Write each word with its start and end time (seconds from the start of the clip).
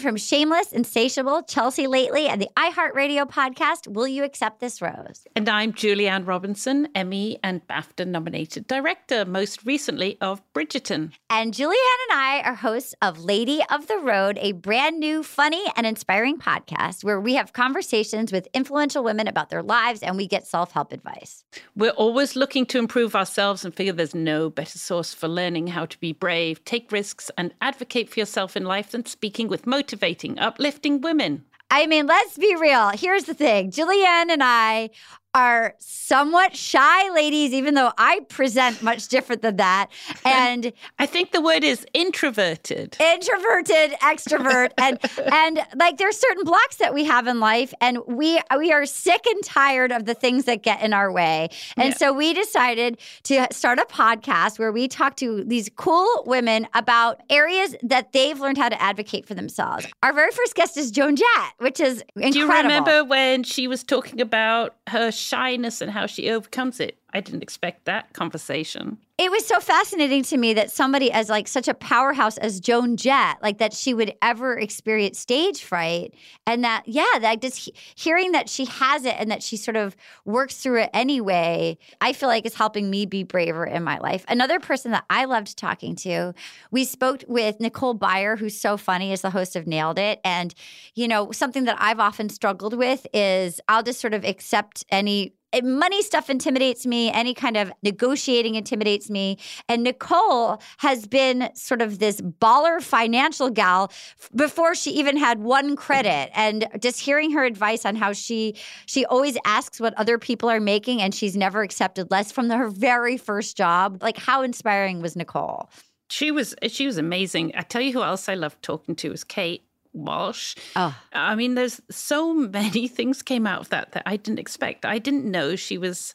from 0.00 0.16
Shameless, 0.16 0.72
Insatiable, 0.72 1.42
Chelsea 1.42 1.86
Lately, 1.86 2.26
and 2.26 2.40
the 2.40 2.48
iHeartRadio 2.56 3.28
podcast, 3.28 3.86
Will 3.86 4.08
You 4.08 4.24
Accept 4.24 4.60
This 4.60 4.80
Rose? 4.80 5.26
And 5.36 5.48
I'm 5.48 5.72
Julie 5.72 6.08
Anne 6.08 6.24
Robinson, 6.24 6.88
Emmy 6.94 7.38
and 7.42 7.66
BAFTA 7.66 8.06
nominated 8.06 8.66
director, 8.66 9.24
most 9.24 9.64
recently 9.64 10.16
of 10.20 10.40
Bridgerton. 10.54 11.12
And 11.28 11.52
Julie 11.54 11.76
Anne 11.76 12.16
and 12.16 12.20
I 12.20 12.42
are 12.48 12.54
hosts 12.54 12.94
of 13.02 13.18
Lady 13.18 13.60
of 13.70 13.86
the 13.86 13.98
Road, 13.98 14.38
a 14.40 14.52
brand 14.52 14.98
new, 14.98 15.22
funny, 15.22 15.64
and 15.76 15.86
inspiring 15.86 16.38
podcast 16.38 17.04
where 17.04 17.20
we 17.20 17.34
have 17.34 17.52
conversations 17.52 18.32
with 18.32 18.48
influential 18.54 19.04
women 19.04 19.28
about 19.28 19.50
their 19.50 19.62
lives 19.62 20.02
and 20.02 20.16
we 20.16 20.26
get 20.26 20.46
self 20.46 20.72
help 20.72 20.92
advice. 20.92 21.44
We're 21.76 21.90
always 21.90 22.36
looking 22.36 22.66
to 22.66 22.78
improve 22.78 23.14
ourselves 23.14 23.64
and 23.64 23.74
figure 23.74 23.92
there's 23.92 24.14
no 24.14 24.50
better 24.50 24.78
source 24.78 25.12
for 25.14 25.28
learning 25.28 25.68
how 25.68 25.86
to 25.86 25.98
be 25.98 26.12
brave, 26.12 26.64
take 26.64 26.90
risks, 26.90 27.30
and 27.36 27.54
advocate 27.60 28.10
for 28.10 28.20
yourself 28.20 28.56
in 28.56 28.64
life 28.64 28.90
than 28.90 29.06
speaking 29.06 29.29
with 29.38 29.66
motivating, 29.66 30.38
uplifting 30.38 31.00
women. 31.00 31.44
I 31.70 31.86
mean, 31.86 32.06
let's 32.06 32.36
be 32.36 32.56
real. 32.56 32.88
Here's 32.90 33.24
the 33.24 33.34
thing 33.34 33.70
Julie 33.70 34.04
Anne 34.04 34.30
and 34.30 34.42
I 34.42 34.90
are 35.34 35.74
somewhat 35.78 36.56
shy 36.56 37.10
ladies, 37.10 37.52
even 37.52 37.74
though 37.74 37.92
I 37.96 38.20
present 38.28 38.82
much 38.82 39.08
different 39.08 39.42
than 39.42 39.56
that. 39.56 39.88
And 40.24 40.72
I 40.98 41.06
think 41.06 41.30
the 41.30 41.40
word 41.40 41.62
is 41.62 41.86
introverted. 41.94 42.96
Introverted, 43.00 43.92
extrovert, 44.00 44.70
and 44.76 44.98
and 45.32 45.60
like 45.76 45.98
there's 45.98 46.16
certain 46.16 46.44
blocks 46.44 46.76
that 46.76 46.92
we 46.92 47.04
have 47.04 47.26
in 47.26 47.38
life, 47.38 47.72
and 47.80 47.98
we 48.06 48.40
we 48.58 48.72
are 48.72 48.86
sick 48.86 49.24
and 49.26 49.44
tired 49.44 49.92
of 49.92 50.04
the 50.04 50.14
things 50.14 50.46
that 50.46 50.62
get 50.62 50.82
in 50.82 50.92
our 50.92 51.12
way. 51.12 51.48
And 51.76 51.90
yeah. 51.90 51.96
so 51.96 52.12
we 52.12 52.34
decided 52.34 52.98
to 53.24 53.46
start 53.52 53.78
a 53.78 53.84
podcast 53.84 54.58
where 54.58 54.72
we 54.72 54.88
talk 54.88 55.16
to 55.16 55.44
these 55.44 55.70
cool 55.76 56.24
women 56.26 56.66
about 56.74 57.20
areas 57.30 57.76
that 57.82 58.12
they've 58.12 58.38
learned 58.38 58.58
how 58.58 58.68
to 58.68 58.80
advocate 58.82 59.26
for 59.26 59.34
themselves. 59.34 59.86
Our 60.02 60.12
very 60.12 60.32
first 60.32 60.54
guest 60.54 60.76
is 60.76 60.90
Joan 60.90 61.16
Jett, 61.16 61.26
which 61.58 61.78
is 61.78 62.02
incredible. 62.16 62.32
Do 62.32 62.38
you 62.38 62.48
remember 62.48 63.04
when 63.04 63.44
she 63.44 63.68
was 63.68 63.84
talking 63.84 64.20
about 64.20 64.74
her 64.88 65.12
shyness 65.20 65.80
and 65.80 65.90
how 65.90 66.06
she 66.06 66.30
overcomes 66.30 66.80
it. 66.80 66.99
I 67.12 67.20
didn't 67.20 67.42
expect 67.42 67.84
that 67.84 68.12
conversation 68.12 68.98
it 69.20 69.30
was 69.30 69.46
so 69.46 69.60
fascinating 69.60 70.22
to 70.22 70.38
me 70.38 70.54
that 70.54 70.70
somebody 70.70 71.12
as 71.12 71.28
like 71.28 71.46
such 71.46 71.68
a 71.68 71.74
powerhouse 71.74 72.38
as 72.38 72.58
Joan 72.58 72.96
Jett, 72.96 73.36
like 73.42 73.58
that 73.58 73.74
she 73.74 73.92
would 73.92 74.14
ever 74.22 74.58
experience 74.58 75.18
stage 75.18 75.62
fright, 75.62 76.14
and 76.46 76.64
that 76.64 76.84
yeah, 76.86 77.04
that 77.20 77.42
just 77.42 77.58
he- 77.58 77.74
hearing 77.94 78.32
that 78.32 78.48
she 78.48 78.64
has 78.64 79.04
it 79.04 79.14
and 79.18 79.30
that 79.30 79.42
she 79.42 79.58
sort 79.58 79.76
of 79.76 79.94
works 80.24 80.56
through 80.56 80.80
it 80.80 80.90
anyway, 80.94 81.76
I 82.00 82.14
feel 82.14 82.30
like 82.30 82.46
is 82.46 82.54
helping 82.54 82.88
me 82.88 83.04
be 83.04 83.22
braver 83.22 83.66
in 83.66 83.84
my 83.84 83.98
life. 83.98 84.24
Another 84.26 84.58
person 84.58 84.90
that 84.92 85.04
I 85.10 85.26
loved 85.26 85.58
talking 85.58 85.96
to, 85.96 86.32
we 86.70 86.84
spoke 86.84 87.22
with 87.28 87.60
Nicole 87.60 87.98
Byer, 87.98 88.38
who's 88.38 88.58
so 88.58 88.78
funny, 88.78 89.12
as 89.12 89.20
the 89.20 89.28
host 89.28 89.54
of 89.54 89.66
Nailed 89.66 89.98
It, 89.98 90.18
and 90.24 90.54
you 90.94 91.06
know 91.06 91.30
something 91.30 91.64
that 91.64 91.76
I've 91.78 92.00
often 92.00 92.30
struggled 92.30 92.72
with 92.72 93.06
is 93.12 93.60
I'll 93.68 93.82
just 93.82 94.00
sort 94.00 94.14
of 94.14 94.24
accept 94.24 94.86
any 94.88 95.34
money 95.62 96.02
stuff 96.02 96.30
intimidates 96.30 96.86
me. 96.86 97.10
Any 97.10 97.34
kind 97.34 97.56
of 97.56 97.72
negotiating 97.82 98.54
intimidates 98.54 99.10
me. 99.10 99.38
And 99.68 99.82
Nicole 99.82 100.62
has 100.78 101.06
been 101.06 101.50
sort 101.54 101.82
of 101.82 101.98
this 101.98 102.20
baller 102.20 102.82
financial 102.82 103.50
gal 103.50 103.92
before 104.34 104.74
she 104.74 104.92
even 104.92 105.16
had 105.16 105.40
one 105.40 105.76
credit. 105.76 106.30
And 106.34 106.66
just 106.80 107.00
hearing 107.00 107.32
her 107.32 107.44
advice 107.44 107.84
on 107.84 107.96
how 107.96 108.12
she 108.12 108.56
she 108.86 109.04
always 109.06 109.36
asks 109.44 109.80
what 109.80 109.94
other 109.94 110.18
people 110.18 110.48
are 110.48 110.60
making 110.60 111.02
and 111.02 111.14
she's 111.14 111.36
never 111.36 111.62
accepted 111.62 112.10
less 112.10 112.32
from 112.32 112.50
her 112.50 112.68
very 112.68 113.16
first 113.16 113.56
job. 113.56 114.02
Like 114.02 114.18
how 114.18 114.42
inspiring 114.42 115.00
was 115.02 115.16
Nicole? 115.16 115.68
She 116.08 116.30
was 116.30 116.54
she 116.68 116.86
was 116.86 116.98
amazing. 116.98 117.52
I 117.54 117.62
tell 117.62 117.80
you 117.80 117.92
who 117.92 118.02
else 118.02 118.28
I 118.28 118.34
loved 118.34 118.62
talking 118.62 118.96
to 118.96 119.10
was 119.10 119.24
Kate. 119.24 119.64
Walsh. 119.92 120.56
Oh. 120.76 120.96
I 121.12 121.34
mean, 121.34 121.54
there's 121.54 121.80
so 121.90 122.32
many 122.32 122.88
things 122.96 123.22
came 123.22 123.46
out 123.46 123.60
of 123.60 123.68
that 123.70 123.92
that 123.92 124.02
I 124.06 124.16
didn't 124.16 124.38
expect. 124.38 124.84
I 124.84 124.98
didn't 124.98 125.24
know 125.24 125.56
she 125.56 125.78
was 125.78 126.14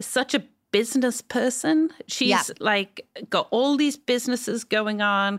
such 0.00 0.34
a 0.34 0.44
business 0.74 1.22
person. 1.22 1.88
She's 2.08 2.30
yeah. 2.30 2.42
like 2.58 3.06
got 3.30 3.46
all 3.52 3.76
these 3.76 3.96
businesses 3.96 4.64
going 4.64 5.00
on. 5.00 5.38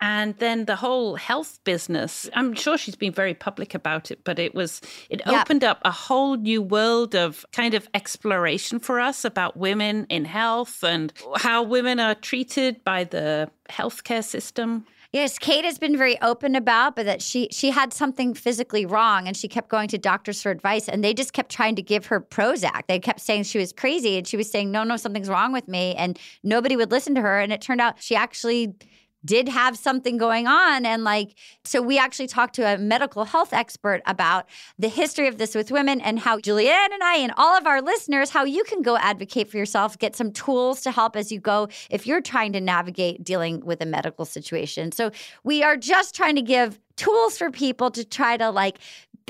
And 0.00 0.36
then 0.36 0.66
the 0.66 0.76
whole 0.76 1.16
health 1.16 1.58
business, 1.64 2.30
I'm 2.34 2.54
sure 2.54 2.78
she's 2.78 2.94
been 2.94 3.12
very 3.12 3.34
public 3.34 3.74
about 3.74 4.12
it, 4.12 4.20
but 4.22 4.38
it 4.38 4.54
was, 4.54 4.80
it 5.10 5.22
yeah. 5.26 5.40
opened 5.40 5.64
up 5.64 5.80
a 5.84 5.90
whole 5.90 6.36
new 6.36 6.62
world 6.62 7.16
of 7.16 7.44
kind 7.50 7.74
of 7.74 7.88
exploration 7.94 8.78
for 8.78 9.00
us 9.00 9.24
about 9.24 9.56
women 9.56 10.06
in 10.08 10.24
health 10.24 10.84
and 10.84 11.12
how 11.34 11.64
women 11.64 11.98
are 11.98 12.14
treated 12.14 12.84
by 12.84 13.02
the 13.02 13.50
healthcare 13.68 14.22
system. 14.22 14.86
Yes, 15.12 15.38
Kate 15.38 15.64
has 15.64 15.78
been 15.78 15.96
very 15.96 16.20
open 16.20 16.56
about, 16.56 16.96
but 16.96 17.06
that 17.06 17.22
she 17.22 17.48
she 17.50 17.70
had 17.70 17.92
something 17.92 18.34
physically 18.34 18.84
wrong, 18.84 19.26
and 19.26 19.36
she 19.36 19.48
kept 19.48 19.68
going 19.68 19.88
to 19.88 19.98
doctors 19.98 20.42
for 20.42 20.50
advice, 20.50 20.88
and 20.88 21.02
they 21.02 21.14
just 21.14 21.32
kept 21.32 21.50
trying 21.50 21.76
to 21.76 21.82
give 21.82 22.06
her 22.06 22.20
Prozac. 22.20 22.86
They 22.88 22.98
kept 22.98 23.20
saying 23.20 23.44
she 23.44 23.58
was 23.58 23.72
crazy, 23.72 24.18
and 24.18 24.26
she 24.26 24.36
was 24.36 24.50
saying, 24.50 24.70
"No, 24.70 24.84
no, 24.84 24.96
something's 24.96 25.28
wrong 25.28 25.52
with 25.52 25.68
me," 25.68 25.94
and 25.94 26.18
nobody 26.42 26.76
would 26.76 26.90
listen 26.90 27.14
to 27.14 27.20
her. 27.20 27.40
And 27.40 27.52
it 27.52 27.60
turned 27.60 27.80
out 27.80 28.02
she 28.02 28.16
actually 28.16 28.74
did 29.26 29.48
have 29.48 29.76
something 29.76 30.16
going 30.16 30.46
on. 30.46 30.86
And 30.86 31.04
like, 31.04 31.34
so 31.64 31.82
we 31.82 31.98
actually 31.98 32.28
talked 32.28 32.54
to 32.54 32.62
a 32.62 32.78
medical 32.78 33.24
health 33.24 33.52
expert 33.52 34.00
about 34.06 34.46
the 34.78 34.88
history 34.88 35.28
of 35.28 35.36
this 35.36 35.54
with 35.54 35.70
women 35.70 36.00
and 36.00 36.18
how 36.18 36.38
Julie 36.40 36.70
Anne 36.70 36.92
and 36.92 37.02
I 37.02 37.16
and 37.16 37.32
all 37.36 37.56
of 37.58 37.66
our 37.66 37.82
listeners, 37.82 38.30
how 38.30 38.44
you 38.44 38.64
can 38.64 38.80
go 38.80 38.96
advocate 38.96 39.50
for 39.50 39.58
yourself, 39.58 39.98
get 39.98 40.16
some 40.16 40.32
tools 40.32 40.80
to 40.82 40.90
help 40.90 41.16
as 41.16 41.30
you 41.30 41.40
go 41.40 41.68
if 41.90 42.06
you're 42.06 42.22
trying 42.22 42.52
to 42.54 42.60
navigate 42.60 43.22
dealing 43.22 43.60
with 43.66 43.82
a 43.82 43.86
medical 43.86 44.24
situation. 44.24 44.92
So 44.92 45.10
we 45.44 45.62
are 45.62 45.76
just 45.76 46.14
trying 46.14 46.36
to 46.36 46.42
give 46.42 46.78
tools 46.96 47.36
for 47.36 47.50
people 47.50 47.90
to 47.90 48.04
try 48.04 48.36
to 48.36 48.50
like 48.50 48.78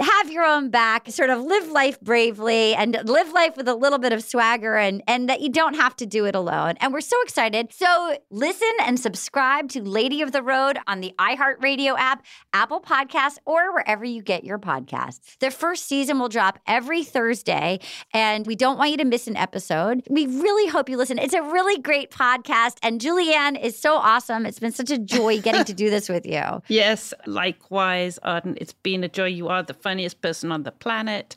have 0.00 0.30
your 0.30 0.44
own 0.44 0.70
back, 0.70 1.08
sort 1.10 1.30
of 1.30 1.40
live 1.40 1.68
life 1.68 2.00
bravely 2.00 2.74
and 2.74 2.98
live 3.04 3.32
life 3.32 3.56
with 3.56 3.68
a 3.68 3.74
little 3.74 3.98
bit 3.98 4.12
of 4.12 4.22
swagger 4.22 4.76
and 4.76 5.02
and 5.06 5.28
that 5.28 5.40
you 5.40 5.48
don't 5.48 5.74
have 5.74 5.94
to 5.96 6.06
do 6.06 6.24
it 6.24 6.34
alone. 6.34 6.74
And 6.80 6.92
we're 6.92 7.00
so 7.00 7.20
excited. 7.22 7.72
So 7.72 8.16
listen 8.30 8.70
and 8.82 8.98
subscribe 8.98 9.68
to 9.70 9.82
Lady 9.82 10.22
of 10.22 10.32
the 10.32 10.42
Road 10.42 10.78
on 10.86 11.00
the 11.00 11.14
iHeartRadio 11.18 11.96
app, 11.98 12.24
Apple 12.52 12.80
Podcasts, 12.80 13.38
or 13.44 13.72
wherever 13.72 14.04
you 14.04 14.22
get 14.22 14.44
your 14.44 14.58
podcasts. 14.58 15.38
The 15.38 15.50
first 15.50 15.86
season 15.86 16.18
will 16.18 16.28
drop 16.28 16.58
every 16.66 17.04
Thursday, 17.04 17.80
and 18.12 18.46
we 18.46 18.54
don't 18.56 18.78
want 18.78 18.90
you 18.90 18.96
to 18.98 19.04
miss 19.04 19.26
an 19.26 19.36
episode. 19.36 20.02
We 20.10 20.26
really 20.26 20.68
hope 20.68 20.88
you 20.88 20.96
listen. 20.96 21.18
It's 21.18 21.34
a 21.34 21.42
really 21.42 21.80
great 21.80 22.10
podcast, 22.10 22.78
and 22.82 23.00
Julie 23.00 23.32
Anne 23.32 23.56
is 23.56 23.78
so 23.78 23.94
awesome. 23.96 24.46
It's 24.46 24.58
been 24.58 24.72
such 24.72 24.90
a 24.90 24.98
joy 24.98 25.40
getting 25.40 25.64
to 25.64 25.74
do 25.74 25.90
this 25.90 26.08
with 26.08 26.26
you. 26.26 26.42
Yes, 26.74 27.14
likewise, 27.26 28.18
Arden. 28.22 28.56
It's 28.60 28.72
been 28.72 29.04
a 29.04 29.08
joy. 29.08 29.26
You 29.26 29.48
are 29.48 29.62
the 29.62 29.74
funniest 29.84 30.22
person 30.22 30.50
on 30.50 30.62
the 30.62 30.72
planet. 30.72 31.36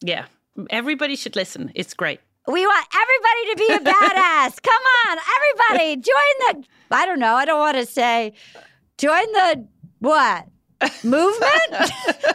Yeah, 0.00 0.24
everybody 0.70 1.16
should 1.16 1.36
listen. 1.36 1.70
It's 1.74 1.92
great. 1.94 2.20
We 2.46 2.66
want 2.66 2.86
everybody 2.94 3.42
to 3.50 3.56
be 3.56 3.68
a 3.74 3.92
badass. 3.92 4.62
Come 4.70 4.84
on, 5.06 5.18
everybody, 5.36 5.96
join 5.96 6.34
the. 6.40 6.64
I 6.90 7.04
don't 7.04 7.20
know. 7.20 7.34
I 7.34 7.44
don't 7.44 7.60
want 7.60 7.76
to 7.76 7.84
say, 7.84 8.32
join 8.96 9.26
the 9.32 9.66
what 9.98 10.48
movement. 11.04 11.70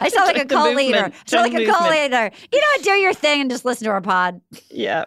I 0.00 0.08
sound 0.12 0.28
like 0.28 0.38
a 0.38 0.44
cult 0.44 0.76
leader. 0.76 1.10
I 1.12 1.12
sound 1.26 1.52
like 1.52 1.60
a 1.60 1.66
cult 1.66 1.90
leader. 1.90 2.30
You 2.52 2.60
know, 2.60 2.84
do 2.84 2.90
your 2.92 3.14
thing 3.14 3.40
and 3.40 3.50
just 3.50 3.64
listen 3.64 3.86
to 3.86 3.90
our 3.90 4.00
pod. 4.00 4.40
Yeah. 4.70 5.06